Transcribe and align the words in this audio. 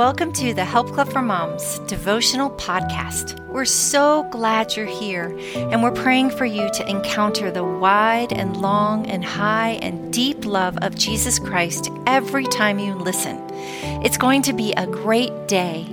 Welcome 0.00 0.32
to 0.32 0.54
the 0.54 0.64
Help 0.64 0.92
Club 0.92 1.12
for 1.12 1.20
Moms 1.20 1.78
devotional 1.80 2.48
podcast. 2.52 3.38
We're 3.48 3.66
so 3.66 4.22
glad 4.30 4.74
you're 4.74 4.86
here, 4.86 5.26
and 5.54 5.82
we're 5.82 5.90
praying 5.90 6.30
for 6.30 6.46
you 6.46 6.70
to 6.70 6.88
encounter 6.88 7.50
the 7.50 7.64
wide 7.64 8.32
and 8.32 8.56
long 8.56 9.06
and 9.10 9.22
high 9.22 9.72
and 9.82 10.10
deep 10.10 10.46
love 10.46 10.78
of 10.80 10.94
Jesus 10.94 11.38
Christ 11.38 11.90
every 12.06 12.46
time 12.46 12.78
you 12.78 12.94
listen. 12.94 13.46
It's 14.02 14.16
going 14.16 14.40
to 14.40 14.54
be 14.54 14.72
a 14.72 14.86
great 14.86 15.46
day. 15.46 15.84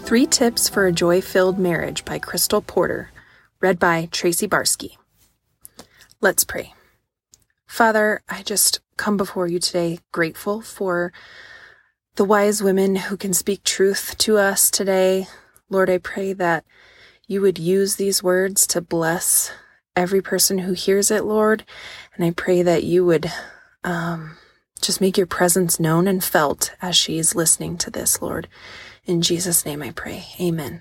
Three 0.00 0.26
Tips 0.26 0.68
for 0.68 0.88
a 0.88 0.92
Joy 0.92 1.20
Filled 1.20 1.56
Marriage 1.56 2.04
by 2.04 2.18
Crystal 2.18 2.62
Porter, 2.62 3.12
read 3.60 3.78
by 3.78 4.08
Tracy 4.10 4.48
Barsky. 4.48 4.96
Let's 6.20 6.42
pray. 6.42 6.74
Father, 7.64 8.22
I 8.28 8.42
just 8.42 8.80
come 8.98 9.16
before 9.16 9.46
you 9.46 9.58
today 9.58 10.00
grateful 10.12 10.60
for 10.60 11.12
the 12.16 12.24
wise 12.24 12.62
women 12.62 12.96
who 12.96 13.16
can 13.16 13.32
speak 13.32 13.62
truth 13.64 14.18
to 14.18 14.36
us 14.36 14.70
today. 14.70 15.28
Lord, 15.70 15.88
I 15.88 15.98
pray 15.98 16.32
that 16.34 16.64
you 17.28 17.40
would 17.40 17.58
use 17.58 17.96
these 17.96 18.22
words 18.22 18.66
to 18.66 18.80
bless 18.80 19.52
every 19.94 20.20
person 20.20 20.58
who 20.58 20.72
hears 20.72 21.10
it, 21.10 21.24
Lord. 21.24 21.64
And 22.14 22.24
I 22.24 22.32
pray 22.32 22.62
that 22.62 22.82
you 22.82 23.06
would 23.06 23.30
um, 23.84 24.36
just 24.80 25.00
make 25.00 25.16
your 25.16 25.26
presence 25.26 25.78
known 25.78 26.08
and 26.08 26.22
felt 26.22 26.74
as 26.82 26.96
she 26.96 27.18
is 27.18 27.36
listening 27.36 27.78
to 27.78 27.90
this, 27.90 28.20
Lord. 28.20 28.48
In 29.04 29.22
Jesus' 29.22 29.64
name 29.64 29.82
I 29.82 29.92
pray. 29.92 30.26
Amen. 30.40 30.80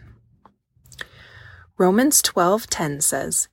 Romans 1.77 2.23
12:10 2.23 3.01
says, 3.01 3.47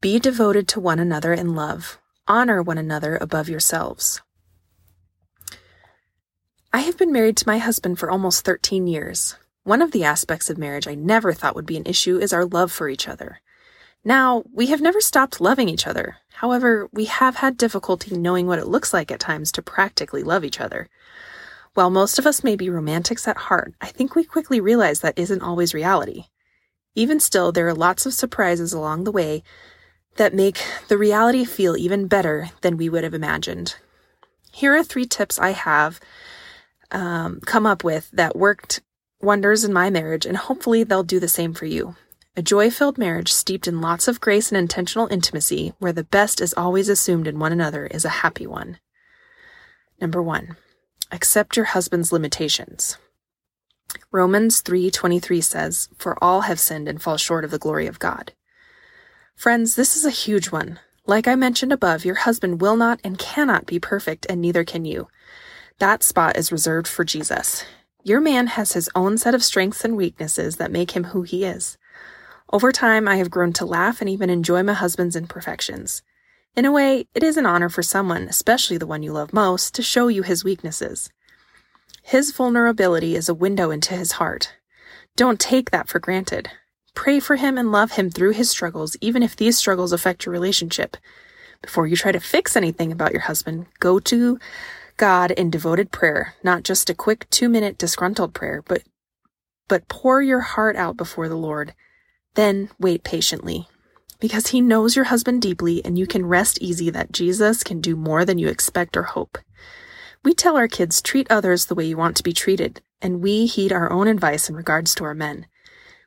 "Be 0.00 0.18
devoted 0.18 0.66
to 0.68 0.80
one 0.80 0.98
another 0.98 1.34
in 1.34 1.54
love." 1.54 1.98
Honor 2.28 2.60
one 2.60 2.76
another 2.76 3.16
above 3.20 3.48
yourselves. 3.48 4.20
I 6.72 6.80
have 6.80 6.98
been 6.98 7.12
married 7.12 7.36
to 7.36 7.48
my 7.48 7.58
husband 7.58 8.00
for 8.00 8.10
almost 8.10 8.44
13 8.44 8.88
years. 8.88 9.36
One 9.62 9.80
of 9.80 9.92
the 9.92 10.02
aspects 10.02 10.50
of 10.50 10.58
marriage 10.58 10.88
I 10.88 10.96
never 10.96 11.32
thought 11.32 11.54
would 11.54 11.66
be 11.66 11.76
an 11.76 11.86
issue 11.86 12.18
is 12.18 12.32
our 12.32 12.44
love 12.44 12.72
for 12.72 12.88
each 12.88 13.06
other. 13.06 13.40
Now, 14.04 14.42
we 14.52 14.66
have 14.66 14.80
never 14.80 15.00
stopped 15.00 15.40
loving 15.40 15.68
each 15.68 15.86
other. 15.86 16.16
However, 16.34 16.88
we 16.92 17.04
have 17.04 17.36
had 17.36 17.56
difficulty 17.56 18.16
knowing 18.16 18.48
what 18.48 18.58
it 18.58 18.66
looks 18.66 18.92
like 18.92 19.12
at 19.12 19.20
times 19.20 19.52
to 19.52 19.62
practically 19.62 20.24
love 20.24 20.44
each 20.44 20.60
other. 20.60 20.88
While 21.74 21.90
most 21.90 22.18
of 22.18 22.26
us 22.26 22.42
may 22.42 22.56
be 22.56 22.70
romantics 22.70 23.28
at 23.28 23.36
heart, 23.36 23.74
I 23.80 23.86
think 23.86 24.16
we 24.16 24.24
quickly 24.24 24.60
realize 24.60 24.98
that 25.00 25.18
isn't 25.18 25.42
always 25.42 25.74
reality. 25.74 26.24
Even 26.96 27.20
still, 27.20 27.52
there 27.52 27.68
are 27.68 27.74
lots 27.74 28.04
of 28.04 28.14
surprises 28.14 28.72
along 28.72 29.04
the 29.04 29.12
way 29.12 29.44
that 30.16 30.34
make 30.34 30.64
the 30.88 30.98
reality 30.98 31.44
feel 31.44 31.76
even 31.76 32.06
better 32.06 32.50
than 32.62 32.76
we 32.76 32.88
would 32.88 33.04
have 33.04 33.14
imagined. 33.14 33.76
Here 34.52 34.74
are 34.74 34.82
three 34.82 35.06
tips 35.06 35.38
I 35.38 35.50
have 35.50 36.00
um, 36.90 37.40
come 37.40 37.66
up 37.66 37.84
with 37.84 38.10
that 38.12 38.36
worked 38.36 38.80
wonders 39.20 39.64
in 39.64 39.72
my 39.72 39.90
marriage, 39.90 40.26
and 40.26 40.36
hopefully 40.36 40.84
they'll 40.84 41.02
do 41.02 41.20
the 41.20 41.28
same 41.28 41.52
for 41.52 41.66
you. 41.66 41.96
A 42.36 42.42
joy 42.42 42.70
filled 42.70 42.98
marriage 42.98 43.32
steeped 43.32 43.66
in 43.66 43.80
lots 43.80 44.08
of 44.08 44.20
grace 44.20 44.50
and 44.50 44.58
intentional 44.58 45.06
intimacy, 45.08 45.72
where 45.78 45.92
the 45.92 46.04
best 46.04 46.40
is 46.40 46.54
always 46.54 46.88
assumed 46.88 47.26
in 47.26 47.38
one 47.38 47.52
another, 47.52 47.86
is 47.86 48.04
a 48.04 48.20
happy 48.20 48.46
one. 48.46 48.78
Number 50.00 50.22
one, 50.22 50.56
accept 51.10 51.56
your 51.56 51.66
husband's 51.66 52.12
limitations. 52.12 52.98
Romans 54.12 54.60
3:23 54.60 55.40
says, 55.40 55.88
"For 55.96 56.22
all 56.22 56.42
have 56.42 56.60
sinned 56.60 56.88
and 56.88 57.00
fall 57.00 57.16
short 57.16 57.44
of 57.44 57.50
the 57.50 57.58
glory 57.58 57.86
of 57.86 57.98
God." 57.98 58.32
Friends, 59.36 59.76
this 59.76 59.96
is 59.96 60.06
a 60.06 60.10
huge 60.10 60.50
one. 60.50 60.80
Like 61.04 61.28
I 61.28 61.34
mentioned 61.34 61.70
above, 61.70 62.06
your 62.06 62.14
husband 62.14 62.62
will 62.62 62.74
not 62.74 63.00
and 63.04 63.18
cannot 63.18 63.66
be 63.66 63.78
perfect, 63.78 64.24
and 64.30 64.40
neither 64.40 64.64
can 64.64 64.86
you. 64.86 65.08
That 65.78 66.02
spot 66.02 66.38
is 66.38 66.50
reserved 66.50 66.88
for 66.88 67.04
Jesus. 67.04 67.62
Your 68.02 68.18
man 68.18 68.46
has 68.46 68.72
his 68.72 68.88
own 68.94 69.18
set 69.18 69.34
of 69.34 69.44
strengths 69.44 69.84
and 69.84 69.94
weaknesses 69.94 70.56
that 70.56 70.72
make 70.72 70.92
him 70.92 71.04
who 71.04 71.20
he 71.20 71.44
is. 71.44 71.76
Over 72.50 72.72
time, 72.72 73.06
I 73.06 73.16
have 73.16 73.30
grown 73.30 73.52
to 73.54 73.66
laugh 73.66 74.00
and 74.00 74.08
even 74.08 74.30
enjoy 74.30 74.62
my 74.62 74.72
husband's 74.72 75.16
imperfections. 75.16 76.02
In 76.56 76.64
a 76.64 76.72
way, 76.72 77.06
it 77.14 77.22
is 77.22 77.36
an 77.36 77.44
honor 77.44 77.68
for 77.68 77.82
someone, 77.82 78.22
especially 78.22 78.78
the 78.78 78.86
one 78.86 79.02
you 79.02 79.12
love 79.12 79.34
most, 79.34 79.74
to 79.74 79.82
show 79.82 80.08
you 80.08 80.22
his 80.22 80.44
weaknesses. 80.44 81.10
His 82.02 82.32
vulnerability 82.32 83.14
is 83.14 83.28
a 83.28 83.34
window 83.34 83.70
into 83.70 83.92
his 83.92 84.12
heart. 84.12 84.54
Don't 85.14 85.38
take 85.38 85.72
that 85.72 85.88
for 85.88 85.98
granted. 85.98 86.50
Pray 86.96 87.20
for 87.20 87.36
him 87.36 87.56
and 87.56 87.70
love 87.70 87.92
him 87.92 88.10
through 88.10 88.32
his 88.32 88.50
struggles, 88.50 88.96
even 89.00 89.22
if 89.22 89.36
these 89.36 89.56
struggles 89.56 89.92
affect 89.92 90.26
your 90.26 90.32
relationship. 90.32 90.96
Before 91.62 91.86
you 91.86 91.94
try 91.94 92.10
to 92.10 92.18
fix 92.18 92.56
anything 92.56 92.90
about 92.90 93.12
your 93.12 93.20
husband, 93.20 93.66
go 93.78 94.00
to 94.00 94.40
God 94.96 95.30
in 95.30 95.50
devoted 95.50 95.92
prayer, 95.92 96.34
not 96.42 96.64
just 96.64 96.90
a 96.90 96.94
quick 96.94 97.28
two 97.30 97.48
minute 97.48 97.78
disgruntled 97.78 98.34
prayer, 98.34 98.62
but, 98.66 98.82
but 99.68 99.86
pour 99.88 100.22
your 100.22 100.40
heart 100.40 100.74
out 100.74 100.96
before 100.96 101.28
the 101.28 101.36
Lord. 101.36 101.74
Then 102.34 102.70
wait 102.80 103.04
patiently. 103.04 103.68
Because 104.18 104.48
he 104.48 104.62
knows 104.62 104.96
your 104.96 105.04
husband 105.04 105.42
deeply 105.42 105.84
and 105.84 105.98
you 105.98 106.06
can 106.06 106.24
rest 106.24 106.58
easy 106.62 106.88
that 106.90 107.12
Jesus 107.12 107.62
can 107.62 107.82
do 107.82 107.94
more 107.94 108.24
than 108.24 108.38
you 108.38 108.48
expect 108.48 108.96
or 108.96 109.02
hope. 109.02 109.36
We 110.24 110.32
tell 110.32 110.56
our 110.56 110.66
kids 110.66 111.02
treat 111.02 111.30
others 111.30 111.66
the 111.66 111.74
way 111.74 111.84
you 111.84 111.98
want 111.98 112.16
to 112.16 112.22
be 112.22 112.32
treated, 112.32 112.80
and 113.02 113.22
we 113.22 113.44
heed 113.44 113.70
our 113.70 113.92
own 113.92 114.08
advice 114.08 114.48
in 114.48 114.56
regards 114.56 114.94
to 114.96 115.04
our 115.04 115.14
men. 115.14 115.46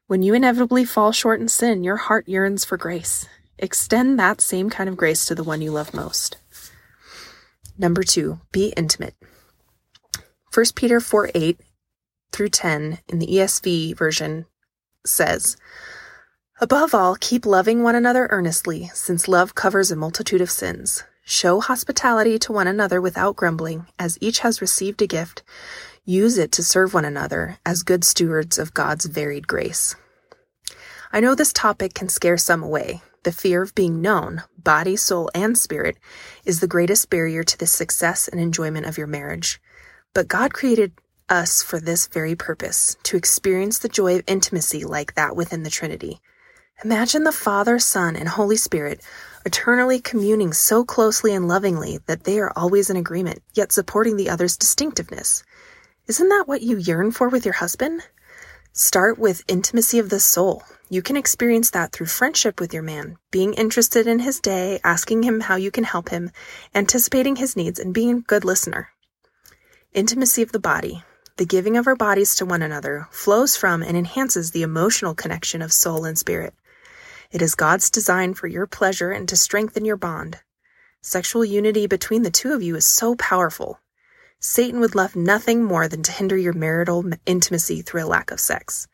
When 0.09 0.23
you 0.23 0.33
inevitably 0.33 0.85
fall 0.85 1.11
short 1.11 1.39
in 1.39 1.47
sin, 1.49 1.83
your 1.83 1.97
heart 1.97 2.27
yearns 2.27 2.65
for 2.65 2.77
grace. 2.77 3.27
Extend 3.59 4.17
that 4.17 4.41
same 4.41 4.71
kind 4.71 4.89
of 4.89 4.97
grace 4.97 5.23
to 5.27 5.35
the 5.35 5.43
one 5.43 5.61
you 5.61 5.69
love 5.69 5.93
most. 5.93 6.37
Number 7.77 8.01
two, 8.01 8.39
be 8.51 8.73
intimate. 8.75 9.13
1 10.51 10.65
Peter 10.73 10.99
4 10.99 11.29
8 11.35 11.59
through 12.31 12.49
10 12.49 12.97
in 13.07 13.19
the 13.19 13.27
ESV 13.27 13.95
version 13.95 14.47
says, 15.05 15.57
Above 16.59 16.95
all, 16.95 17.15
keep 17.15 17.45
loving 17.45 17.83
one 17.83 17.93
another 17.93 18.27
earnestly, 18.31 18.89
since 18.95 19.27
love 19.27 19.53
covers 19.53 19.91
a 19.91 19.95
multitude 19.95 20.41
of 20.41 20.49
sins. 20.49 21.03
Show 21.23 21.59
hospitality 21.59 22.39
to 22.39 22.51
one 22.51 22.65
another 22.65 22.99
without 22.99 23.35
grumbling, 23.35 23.85
as 23.99 24.17
each 24.19 24.39
has 24.39 24.59
received 24.59 25.03
a 25.03 25.05
gift. 25.05 25.43
Use 26.09 26.39
it 26.39 26.51
to 26.53 26.63
serve 26.63 26.95
one 26.95 27.05
another 27.05 27.59
as 27.63 27.83
good 27.83 28.03
stewards 28.03 28.57
of 28.57 28.73
God's 28.73 29.05
varied 29.05 29.47
grace. 29.47 29.95
I 31.13 31.19
know 31.19 31.35
this 31.35 31.53
topic 31.53 31.93
can 31.93 32.09
scare 32.09 32.35
some 32.35 32.63
away. 32.63 33.03
The 33.21 33.31
fear 33.31 33.61
of 33.61 33.75
being 33.75 34.01
known, 34.01 34.41
body, 34.57 34.95
soul, 34.95 35.29
and 35.35 35.55
spirit, 35.55 35.97
is 36.45 36.61
the 36.61 36.67
greatest 36.67 37.11
barrier 37.11 37.43
to 37.43 37.57
the 37.59 37.67
success 37.67 38.27
and 38.27 38.41
enjoyment 38.41 38.87
of 38.87 38.97
your 38.97 39.05
marriage. 39.05 39.61
But 40.15 40.27
God 40.27 40.51
created 40.51 40.93
us 41.29 41.61
for 41.61 41.79
this 41.79 42.07
very 42.07 42.35
purpose, 42.35 42.97
to 43.03 43.15
experience 43.15 43.77
the 43.77 43.87
joy 43.87 44.15
of 44.15 44.23
intimacy 44.25 44.85
like 44.85 45.13
that 45.13 45.35
within 45.35 45.61
the 45.61 45.69
Trinity. 45.69 46.21
Imagine 46.83 47.23
the 47.23 47.31
Father, 47.31 47.77
Son, 47.77 48.15
and 48.15 48.27
Holy 48.27 48.57
Spirit 48.57 49.03
eternally 49.45 49.99
communing 49.99 50.53
so 50.53 50.83
closely 50.83 51.35
and 51.35 51.47
lovingly 51.47 51.99
that 52.07 52.23
they 52.23 52.39
are 52.39 52.51
always 52.55 52.89
in 52.89 52.97
agreement, 52.97 53.43
yet 53.53 53.71
supporting 53.71 54.17
the 54.17 54.31
other's 54.31 54.57
distinctiveness. 54.57 55.43
Isn't 56.09 56.29
that 56.29 56.47
what 56.47 56.63
you 56.63 56.77
yearn 56.77 57.11
for 57.11 57.29
with 57.29 57.45
your 57.45 57.53
husband? 57.53 58.01
Start 58.73 59.19
with 59.19 59.43
intimacy 59.47 59.99
of 59.99 60.09
the 60.09 60.19
soul. 60.19 60.63
You 60.89 61.03
can 61.03 61.15
experience 61.15 61.69
that 61.69 61.91
through 61.91 62.07
friendship 62.07 62.59
with 62.59 62.73
your 62.73 62.81
man, 62.81 63.19
being 63.29 63.53
interested 63.53 64.07
in 64.07 64.17
his 64.17 64.39
day, 64.39 64.79
asking 64.83 65.21
him 65.21 65.41
how 65.41 65.55
you 65.55 65.69
can 65.69 65.83
help 65.83 66.09
him, 66.09 66.31
anticipating 66.73 67.35
his 67.35 67.55
needs, 67.55 67.77
and 67.77 67.93
being 67.93 68.17
a 68.17 68.21
good 68.21 68.43
listener. 68.43 68.89
Intimacy 69.93 70.41
of 70.41 70.51
the 70.51 70.57
body. 70.57 71.03
The 71.37 71.45
giving 71.45 71.77
of 71.77 71.85
our 71.85 71.95
bodies 71.95 72.35
to 72.37 72.45
one 72.47 72.63
another 72.63 73.07
flows 73.11 73.55
from 73.55 73.83
and 73.83 73.95
enhances 73.95 74.49
the 74.49 74.63
emotional 74.63 75.13
connection 75.13 75.61
of 75.61 75.71
soul 75.71 76.05
and 76.05 76.17
spirit. 76.17 76.55
It 77.29 77.43
is 77.43 77.53
God's 77.53 77.91
design 77.91 78.33
for 78.33 78.47
your 78.47 78.65
pleasure 78.65 79.11
and 79.11 79.29
to 79.29 79.37
strengthen 79.37 79.85
your 79.85 79.97
bond. 79.97 80.39
Sexual 81.03 81.45
unity 81.45 81.85
between 81.85 82.23
the 82.23 82.31
two 82.31 82.53
of 82.53 82.63
you 82.63 82.75
is 82.75 82.87
so 82.87 83.13
powerful. 83.13 83.79
Satan 84.41 84.79
would 84.79 84.95
love 84.95 85.17
nothing 85.17 85.65
more 85.65 85.89
than 85.89 86.01
to 86.03 86.13
hinder 86.13 86.37
your 86.37 86.53
marital 86.53 87.03
intimacy 87.25 87.81
through 87.81 88.05
a 88.05 88.07
lack 88.07 88.31
of 88.31 88.39
sex. 88.39 88.87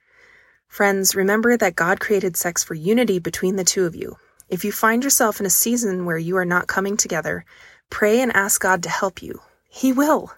Friends, 0.68 1.16
remember 1.16 1.56
that 1.56 1.76
God 1.76 2.00
created 2.00 2.36
sex 2.36 2.64
for 2.64 2.74
unity 2.74 3.20
between 3.20 3.56
the 3.56 3.64
two 3.64 3.86
of 3.86 3.96
you. 3.96 4.18
If 4.50 4.66
you 4.66 4.72
find 4.72 5.04
yourself 5.04 5.40
in 5.40 5.46
a 5.46 5.52
season 5.52 6.06
where 6.06 6.18
you 6.18 6.38
are 6.38 6.46
not 6.46 6.66
coming 6.66 6.98
together, 6.98 7.46
pray 7.92 8.22
and 8.22 8.36
ask 8.36 8.60
God 8.60 8.82
to 8.84 8.90
help 8.90 9.22
you. 9.22 9.40
He 9.70 9.94
will. 9.94 10.34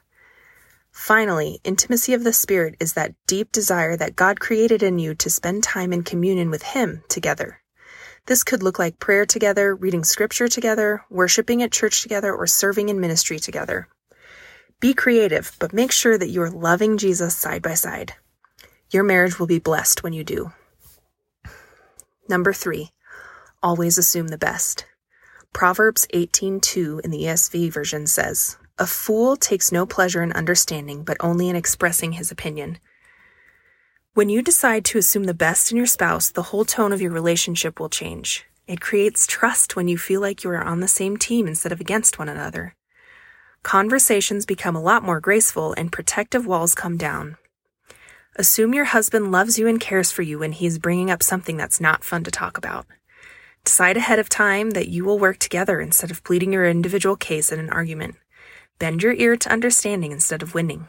Finally, 0.92 1.62
intimacy 1.64 2.14
of 2.14 2.26
the 2.26 2.34
Spirit 2.34 2.76
is 2.82 2.94
that 2.94 3.16
deep 3.28 3.54
desire 3.54 3.96
that 3.96 4.18
God 4.18 4.42
created 4.42 4.84
in 4.84 5.00
you 5.00 5.16
to 5.16 5.30
spend 5.30 5.64
time 5.64 5.94
in 5.94 6.04
communion 6.04 6.50
with 6.50 6.64
Him 6.64 7.04
together. 7.08 7.62
This 8.26 8.44
could 8.44 8.62
look 8.62 8.78
like 8.78 9.00
prayer 9.00 9.26
together, 9.26 9.74
reading 9.74 10.04
scripture 10.04 10.50
together, 10.50 11.06
worshiping 11.10 11.64
at 11.64 11.72
church 11.72 12.02
together, 12.02 12.36
or 12.36 12.46
serving 12.46 12.90
in 12.90 13.00
ministry 13.00 13.40
together. 13.40 13.88
Be 14.80 14.94
creative, 14.94 15.56
but 15.60 15.74
make 15.74 15.92
sure 15.92 16.20
that 16.20 16.30
you 16.30 16.40
are 16.44 16.52
loving 16.52 16.98
Jesus 16.98 17.36
side 17.36 17.64
by 17.64 17.74
side. 17.74 18.14
Your 18.92 19.04
marriage 19.04 19.40
will 19.40 19.48
be 19.48 19.58
blessed 19.58 20.04
when 20.04 20.14
you 20.14 20.24
do. 20.24 20.54
Number 22.30 22.54
three, 22.54 22.92
always 23.64 23.98
assume 23.98 24.28
the 24.28 24.38
best. 24.38 24.86
Proverbs 25.52 26.06
18:2 26.14 27.02
in 27.04 27.10
the 27.10 27.24
ESV 27.26 27.72
version 27.72 28.06
says, 28.06 28.58
A 28.78 28.86
fool 28.86 29.36
takes 29.36 29.72
no 29.72 29.88
pleasure 29.88 30.22
in 30.22 30.32
understanding, 30.34 31.04
but 31.04 31.18
only 31.22 31.50
in 31.50 31.56
expressing 31.56 32.12
his 32.12 32.30
opinion. 32.30 32.78
When 34.14 34.30
you 34.30 34.44
decide 34.44 34.86
to 34.86 35.00
assume 35.00 35.24
the 35.24 35.34
best 35.34 35.72
in 35.72 35.78
your 35.78 35.88
spouse, 35.88 36.30
the 36.30 36.44
whole 36.54 36.66
tone 36.66 36.94
of 36.94 37.02
your 37.02 37.12
relationship 37.12 37.80
will 37.80 37.90
change. 37.90 38.46
It 38.68 38.80
creates 38.80 39.26
trust 39.26 39.76
when 39.76 39.88
you 39.88 39.98
feel 39.98 40.22
like 40.22 40.44
you 40.44 40.52
are 40.52 40.64
on 40.64 40.82
the 40.82 40.88
same 40.88 41.18
team 41.18 41.48
instead 41.48 41.72
of 41.72 41.82
against 41.82 42.20
one 42.20 42.30
another. 42.30 42.76
Conversations 43.68 44.46
become 44.46 44.78
a 44.78 44.82
lot 44.82 45.04
more 45.04 45.20
graceful 45.20 45.74
and 45.74 45.92
protective 45.92 46.48
walls 46.48 46.74
come 46.74 46.96
down. 46.96 47.36
Assume 48.38 48.74
your 48.74 48.86
husband 48.86 49.30
loves 49.30 49.60
you 49.60 49.68
and 49.68 49.78
cares 49.78 50.10
for 50.10 50.22
you 50.22 50.40
when 50.40 50.54
he's 50.54 50.80
bringing 50.80 51.12
up 51.12 51.22
something 51.22 51.58
that's 51.58 51.82
not 51.82 52.06
fun 52.06 52.24
to 52.24 52.32
talk 52.32 52.58
about. 52.58 52.86
Decide 53.66 53.98
ahead 53.98 54.20
of 54.20 54.30
time 54.30 54.70
that 54.70 54.88
you 54.88 55.04
will 55.04 55.20
work 55.20 55.38
together 55.38 55.82
instead 55.82 56.12
of 56.12 56.24
pleading 56.24 56.54
your 56.54 56.66
individual 56.66 57.18
case 57.18 57.52
in 57.52 57.60
an 57.60 57.70
argument. 57.70 58.16
Bend 58.80 59.04
your 59.04 59.12
ear 59.12 59.36
to 59.36 59.52
understanding 59.52 60.14
instead 60.14 60.42
of 60.42 60.54
winning. 60.54 60.88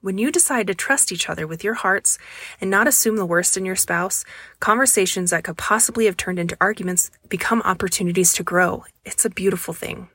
When 0.00 0.16
you 0.16 0.30
decide 0.30 0.68
to 0.68 0.74
trust 0.76 1.10
each 1.10 1.28
other 1.28 1.48
with 1.48 1.64
your 1.64 1.74
hearts 1.74 2.16
and 2.60 2.70
not 2.70 2.86
assume 2.86 3.16
the 3.16 3.26
worst 3.26 3.56
in 3.56 3.64
your 3.66 3.74
spouse, 3.74 4.24
conversations 4.60 5.30
that 5.30 5.42
could 5.42 5.56
possibly 5.56 6.04
have 6.04 6.16
turned 6.16 6.38
into 6.38 6.56
arguments 6.60 7.10
become 7.28 7.60
opportunities 7.62 8.32
to 8.34 8.44
grow. 8.44 8.84
It's 9.04 9.24
a 9.24 9.30
beautiful 9.30 9.74
thing. 9.74 10.10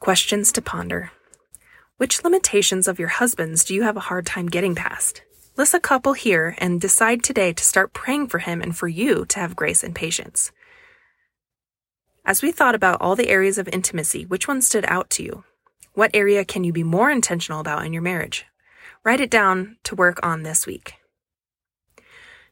Questions 0.00 0.50
to 0.52 0.62
ponder. 0.62 1.12
Which 1.98 2.24
limitations 2.24 2.88
of 2.88 2.98
your 2.98 3.08
husband's 3.08 3.64
do 3.64 3.74
you 3.74 3.82
have 3.82 3.98
a 3.98 4.08
hard 4.08 4.24
time 4.24 4.46
getting 4.46 4.74
past? 4.74 5.20
List 5.58 5.74
a 5.74 5.78
couple 5.78 6.14
here 6.14 6.54
and 6.56 6.80
decide 6.80 7.22
today 7.22 7.52
to 7.52 7.62
start 7.62 7.92
praying 7.92 8.28
for 8.28 8.38
him 8.38 8.62
and 8.62 8.74
for 8.74 8.88
you 8.88 9.26
to 9.26 9.38
have 9.38 9.54
grace 9.54 9.84
and 9.84 9.94
patience. 9.94 10.52
As 12.24 12.40
we 12.40 12.50
thought 12.50 12.74
about 12.74 13.02
all 13.02 13.14
the 13.14 13.28
areas 13.28 13.58
of 13.58 13.68
intimacy, 13.68 14.24
which 14.24 14.48
one 14.48 14.62
stood 14.62 14.86
out 14.88 15.10
to 15.10 15.22
you? 15.22 15.44
What 15.92 16.12
area 16.14 16.46
can 16.46 16.64
you 16.64 16.72
be 16.72 16.82
more 16.82 17.10
intentional 17.10 17.60
about 17.60 17.84
in 17.84 17.92
your 17.92 18.00
marriage? 18.00 18.46
Write 19.04 19.20
it 19.20 19.30
down 19.30 19.76
to 19.84 19.94
work 19.94 20.18
on 20.22 20.44
this 20.44 20.66
week. 20.66 20.94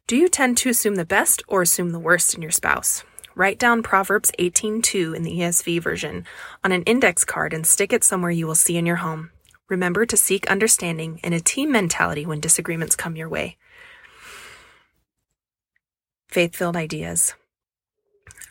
Do 0.06 0.17
you 0.17 0.29
tend 0.29 0.59
to 0.59 0.69
assume 0.69 0.97
the 0.97 1.06
best 1.06 1.43
or 1.49 1.62
assume 1.62 1.93
the 1.93 1.99
worst 1.99 2.35
in 2.35 2.43
your 2.43 2.50
spouse? 2.50 3.05
Write 3.38 3.61
down 3.61 3.85
Proverbs 3.85 4.32
18:2 4.40 5.14
in 5.14 5.23
the 5.23 5.31
ESV 5.31 5.81
version 5.81 6.26
on 6.64 6.73
an 6.73 6.82
index 6.82 7.25
card 7.25 7.52
and 7.52 7.64
stick 7.64 7.93
it 7.93 8.02
somewhere 8.02 8.32
you 8.32 8.49
will 8.49 8.56
see 8.56 8.76
in 8.76 8.85
your 8.85 8.96
home. 8.96 9.31
Remember 9.69 10.05
to 10.05 10.17
seek 10.17 10.50
understanding 10.50 11.20
and 11.23 11.32
a 11.32 11.38
team 11.38 11.70
mentality 11.70 12.26
when 12.26 12.40
disagreements 12.40 12.96
come 12.96 13.14
your 13.14 13.29
way. 13.29 13.56
Faith-filled 16.26 16.75
ideas. 16.75 17.37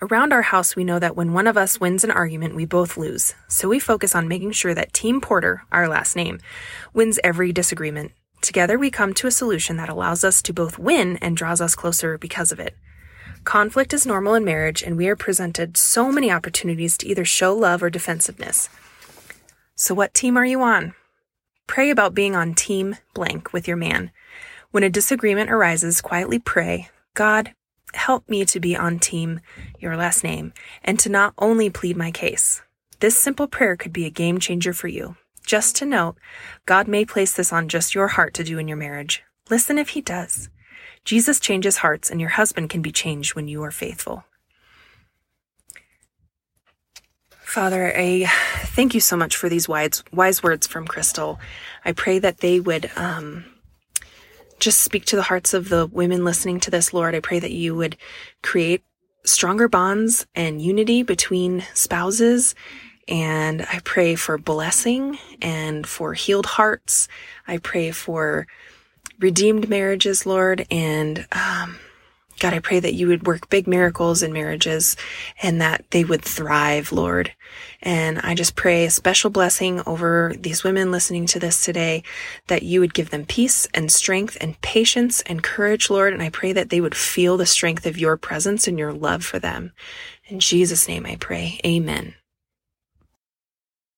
Around 0.02 0.32
our 0.32 0.44
house, 0.44 0.78
we 0.78 0.86
know 0.86 1.00
that 1.00 1.18
when 1.18 1.34
one 1.34 1.48
of 1.48 1.58
us 1.58 1.82
wins 1.82 2.06
an 2.06 2.12
argument, 2.12 2.56
we 2.56 2.64
both 2.64 2.96
lose. 2.96 3.34
So 3.50 3.68
we 3.68 3.80
focus 3.80 4.16
on 4.16 4.30
making 4.30 4.54
sure 4.54 4.74
that 4.74 4.94
Team 4.94 5.20
Porter, 5.20 5.64
our 5.70 5.90
last 5.90 6.16
name, 6.16 6.40
wins 6.94 7.20
every 7.26 7.52
disagreement. 7.52 8.14
Together, 8.42 8.80
we 8.80 8.90
come 8.90 9.14
to 9.16 9.28
a 9.28 9.32
solution 9.32 9.76
that 9.76 9.90
allows 9.90 10.24
us 10.24 10.42
to 10.44 10.54
both 10.54 10.80
win 10.80 11.18
and 11.18 11.36
draws 11.36 11.60
us 11.60 11.76
closer 11.76 12.18
because 12.18 12.54
of 12.54 12.60
it. 12.62 12.78
Conflict 13.48 13.94
is 13.94 14.06
normal 14.06 14.34
in 14.34 14.44
marriage, 14.44 14.84
and 14.84 14.98
we 14.98 15.08
are 15.08 15.16
presented 15.16 15.78
so 15.78 16.12
many 16.12 16.30
opportunities 16.30 16.98
to 16.98 17.08
either 17.08 17.24
show 17.24 17.56
love 17.56 17.82
or 17.82 17.90
defensiveness. 17.90 18.68
So, 19.74 19.96
what 19.96 20.14
team 20.14 20.36
are 20.36 20.46
you 20.46 20.62
on? 20.62 20.94
Pray 21.66 21.90
about 21.90 22.14
being 22.14 22.36
on 22.36 22.56
team 22.56 22.98
blank 23.14 23.54
with 23.54 23.66
your 23.66 23.78
man. 23.78 24.12
When 24.72 24.84
a 24.84 24.90
disagreement 24.90 25.50
arises, 25.50 26.02
quietly 26.02 26.40
pray, 26.40 26.90
God, 27.14 27.54
help 27.94 28.28
me 28.28 28.44
to 28.44 28.60
be 28.60 28.76
on 28.76 29.00
team 29.00 29.40
your 29.80 29.96
last 29.96 30.26
name 30.26 30.52
and 30.84 31.00
to 31.00 31.08
not 31.08 31.34
only 31.38 31.70
plead 31.70 31.96
my 31.96 32.12
case. 32.12 32.62
This 33.00 33.18
simple 33.18 33.48
prayer 33.48 33.78
could 33.78 33.94
be 33.94 34.06
a 34.06 34.10
game 34.10 34.40
changer 34.40 34.74
for 34.74 34.90
you. 34.90 35.16
Just 35.46 35.78
to 35.78 35.86
note, 35.86 36.18
God 36.66 36.90
may 36.90 37.06
place 37.06 37.32
this 37.32 37.54
on 37.54 37.70
just 37.70 37.96
your 37.96 38.10
heart 38.10 38.34
to 38.34 38.44
do 38.44 38.60
in 38.60 38.68
your 38.68 38.76
marriage. 38.76 39.24
Listen 39.50 39.78
if 39.78 39.90
he 39.90 40.02
does. 40.02 40.50
Jesus 41.08 41.40
changes 41.40 41.78
hearts 41.78 42.10
and 42.12 42.20
your 42.20 42.32
husband 42.32 42.70
can 42.70 42.82
be 42.82 42.92
changed 42.92 43.34
when 43.34 43.48
you 43.48 43.64
are 43.64 43.72
faithful. 43.72 44.26
Father, 47.30 47.94
I 47.96 48.26
thank 48.66 48.94
you 48.94 49.00
so 49.00 49.16
much 49.16 49.38
for 49.38 49.48
these 49.48 49.70
wise, 49.70 50.04
wise 50.12 50.44
words 50.44 50.68
from 50.68 50.86
Crystal. 50.86 51.40
I 51.86 51.94
pray 51.94 52.20
that 52.20 52.40
they 52.40 52.60
would 52.60 52.92
um, 52.98 53.46
just 54.60 54.82
speak 54.82 55.06
to 55.06 55.16
the 55.16 55.22
hearts 55.22 55.54
of 55.54 55.70
the 55.70 55.88
women 55.88 56.26
listening 56.26 56.60
to 56.60 56.72
this, 56.72 56.94
Lord. 56.94 57.16
I 57.16 57.22
pray 57.22 57.40
that 57.40 57.54
you 57.54 57.74
would 57.74 57.96
create 58.44 58.84
stronger 59.24 59.70
bonds 59.70 60.28
and 60.36 60.62
unity 60.62 61.04
between 61.04 61.64
spouses. 61.74 62.54
And 63.08 63.62
I 63.62 63.80
pray 63.86 64.16
for 64.16 64.38
blessing 64.38 65.18
and 65.42 65.88
for 65.88 66.14
healed 66.14 66.48
hearts. 66.48 67.08
I 67.48 67.60
pray 67.60 67.92
for 67.92 68.46
redeemed 69.20 69.70
marriages, 69.70 70.26
Lord. 70.26 70.66
And 70.70 71.26
um, 71.32 71.80
God, 72.40 72.54
I 72.54 72.60
pray 72.60 72.80
that 72.80 72.94
you 72.94 73.08
would 73.08 73.26
work 73.26 73.50
big 73.50 73.68
miracles 73.68 74.22
in 74.22 74.32
marriages 74.32 74.96
and 75.42 75.60
that 75.60 75.86
they 75.90 76.04
would 76.04 76.22
thrive, 76.22 76.92
Lord. 76.92 77.34
And 77.82 78.20
I 78.20 78.36
just 78.36 78.56
pray 78.56 78.86
a 78.86 78.92
special 78.92 79.30
blessing 79.30 79.82
over 79.88 80.34
these 80.38 80.64
women 80.64 80.92
listening 80.92 81.26
to 81.28 81.40
this 81.40 81.66
today, 81.66 82.04
that 82.48 82.64
you 82.64 82.80
would 82.80 82.94
give 82.94 83.10
them 83.10 83.26
peace 83.26 83.68
and 83.74 83.92
strength 83.92 84.38
and 84.40 84.60
patience 84.62 85.22
and 85.22 85.42
courage, 85.42 85.90
Lord. 85.90 86.14
And 86.14 86.22
I 86.22 86.30
pray 86.30 86.54
that 86.54 86.70
they 86.70 86.82
would 86.82 86.96
feel 86.96 87.38
the 87.38 87.46
strength 87.46 87.86
of 87.88 87.98
your 87.98 88.18
presence 88.18 88.68
and 88.68 88.78
your 88.78 88.94
love 88.94 89.26
for 89.26 89.40
them. 89.40 89.72
In 90.28 90.40
Jesus' 90.40 90.88
name 90.88 91.06
I 91.08 91.16
pray. 91.16 91.60
Amen. 91.66 92.14